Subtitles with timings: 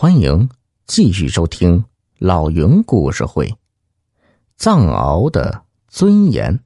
[0.00, 0.48] 欢迎
[0.86, 1.84] 继续收听
[2.16, 3.54] 老云故事会。
[4.56, 6.58] 藏獒的尊严。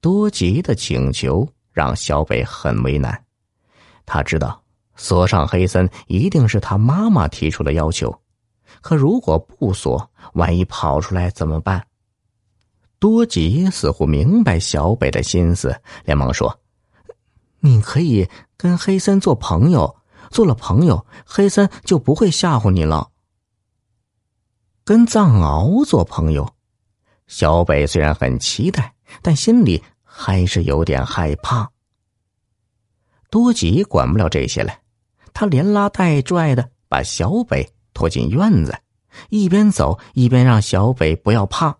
[0.00, 3.24] 多吉的请求让小北很为难。
[4.06, 4.62] 他知道
[4.94, 8.16] 锁上黑森一定是他妈妈提出的要求，
[8.80, 11.84] 可如果不锁，万一跑出来怎么办？
[13.00, 16.60] 多吉似乎明白小北的心思，连忙说
[17.58, 19.92] ：“你可以跟黑森做朋友。”
[20.30, 23.10] 做了朋友，黑森就不会吓唬你了。
[24.84, 26.48] 跟藏獒做朋友，
[27.26, 31.70] 小北虽然很期待，但心里还是有点害怕。
[33.28, 34.72] 多吉管不了这些了，
[35.32, 38.76] 他连拉带拽的把小北拖进院子，
[39.30, 41.76] 一边走一边让小北不要怕。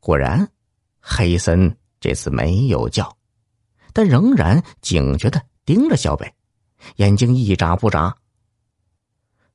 [0.00, 0.48] 果然，
[1.00, 3.16] 黑森这次没有叫，
[3.92, 6.33] 但仍然警觉的盯着小北。
[6.96, 8.14] 眼睛一眨不眨。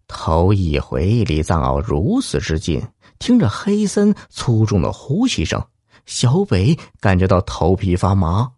[0.07, 2.81] 头一回离藏獒如此之近，
[3.19, 5.63] 听着黑森粗重的呼吸声，
[6.05, 8.51] 小北感觉到头皮发麻。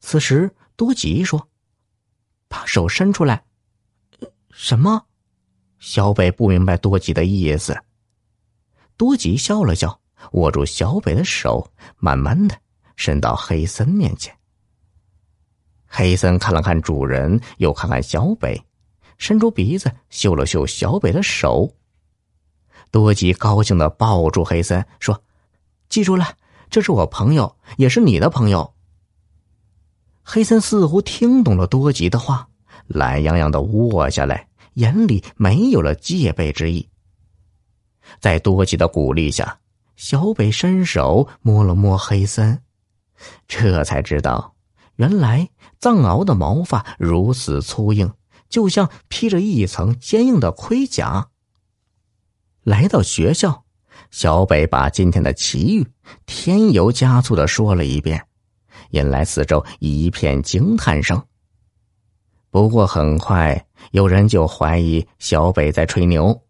[0.00, 1.48] 此时多吉说
[2.46, 3.42] ：“把手伸出来。”
[4.52, 5.06] 什么？
[5.78, 7.76] 小北不明白多吉的意思。
[8.96, 10.00] 多吉笑了笑，
[10.32, 12.56] 握住小北的手，慢慢的
[12.96, 14.37] 伸到黑森面前。
[15.88, 18.62] 黑森看了看主人，又看看小北，
[19.16, 21.74] 伸出鼻子嗅了嗅小北的手。
[22.90, 25.22] 多吉高兴的抱住黑森，说
[25.88, 26.36] ：“记住了，
[26.70, 28.74] 这是我朋友，也是你的朋友。”
[30.22, 32.48] 黑森似乎听懂了多吉的话，
[32.86, 36.86] 懒洋洋的卧下来，眼里没有了戒备之意。
[38.20, 39.58] 在多吉的鼓励下，
[39.96, 42.62] 小北伸手摸了摸黑森，
[43.46, 44.54] 这才知道。
[44.98, 48.12] 原来藏獒的毛发如此粗硬，
[48.48, 51.28] 就像披着一层坚硬的盔甲。
[52.64, 53.64] 来到学校，
[54.10, 55.86] 小北把今天的奇遇
[56.26, 58.20] 添油加醋的说了一遍，
[58.90, 61.24] 引来四周一片惊叹声。
[62.50, 66.42] 不过很快有人就怀疑小北在吹牛。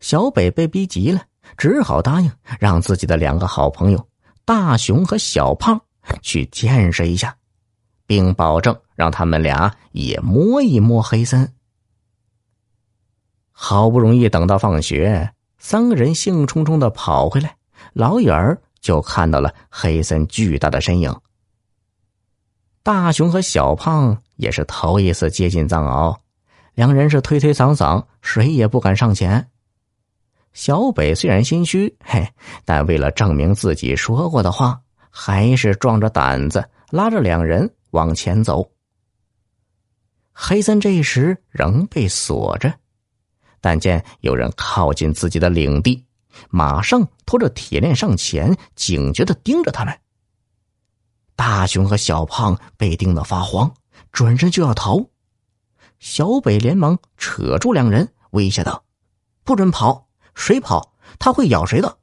[0.00, 1.22] 小北被逼急了，
[1.56, 2.30] 只好答应
[2.60, 4.08] 让自己的两个好朋友
[4.44, 5.80] 大熊和小胖
[6.22, 7.34] 去见识一下。
[8.08, 11.52] 并保证让他们俩也摸一摸黑森。
[13.52, 17.54] 好不容易等到放学，三个人兴冲冲的跑回来，
[17.92, 21.14] 老远儿就看到了黑森巨大的身影。
[22.82, 26.16] 大熊和小胖也是头一次接近藏獒，
[26.74, 29.50] 两人是推推搡搡，谁也不敢上前。
[30.54, 32.26] 小北虽然心虚，嘿，
[32.64, 34.80] 但为了证明自己说过的话，
[35.10, 37.74] 还是壮着胆子拉着两人。
[37.92, 38.70] 往前走，
[40.30, 42.78] 黑森这时仍被锁着，
[43.62, 46.04] 但见有人靠近自己的领地，
[46.50, 50.00] 马上拖着铁链上前，警觉的盯着他们。
[51.34, 53.72] 大熊和小胖被盯得发慌，
[54.12, 55.02] 转身就要逃，
[55.98, 58.84] 小北连忙扯住两人，威胁道
[59.44, 61.98] ：“不准跑，谁跑他会咬谁的。”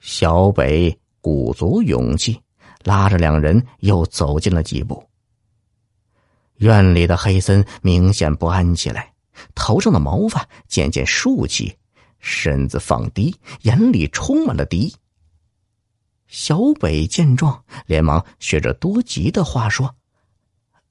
[0.00, 2.38] 小北鼓足勇气。
[2.82, 5.08] 拉着两人又走近了几步。
[6.56, 9.10] 院里的黑森明显不安起来，
[9.54, 11.74] 头上的毛发渐渐竖起，
[12.18, 14.94] 身子放低，眼里充满了敌意。
[16.26, 19.96] 小北见状，连忙学着多吉的话说：“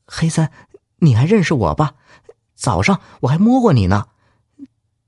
[0.07, 0.49] 黑森，
[0.97, 1.93] 你还认识我吧？
[2.55, 4.07] 早上我还摸过你呢。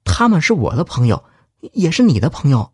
[0.03, 1.23] 他们是我的朋友，
[1.73, 2.71] 也是你的朋友。”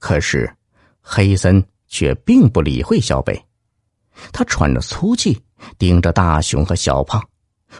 [0.00, 0.56] 可是，
[1.04, 1.64] 黑森。
[1.86, 3.40] 却并不理会小北，
[4.32, 5.40] 他喘着粗气，
[5.78, 7.22] 盯着大熊和小胖，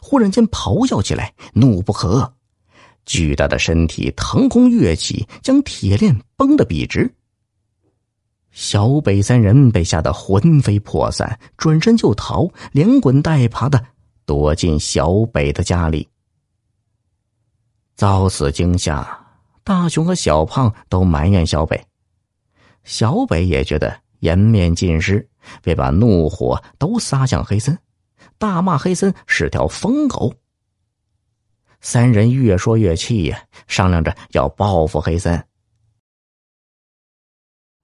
[0.00, 2.30] 忽然间咆哮起来，怒不可遏，
[3.04, 7.12] 巨大的身体腾空跃起，将铁链绷得笔直。
[8.52, 13.84] 小北三人被吓得魂飞魄散，转身就逃，连滚带爬的
[14.24, 16.08] 躲进小北的家里。
[17.96, 19.26] 遭此惊吓，
[19.64, 21.84] 大熊和小胖都埋怨小北，
[22.84, 24.04] 小北也觉得。
[24.20, 25.28] 颜面尽失，
[25.60, 27.78] 便把怒火都撒向黑森，
[28.38, 30.32] 大骂黑森是条疯狗。
[31.82, 35.46] 三人越说越气呀，商量着要报复黑森。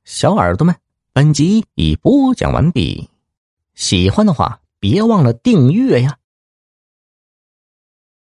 [0.04, 0.74] 小耳朵们，
[1.12, 3.10] 本集已播讲完毕，
[3.74, 6.16] 喜欢的话别忘了订阅呀。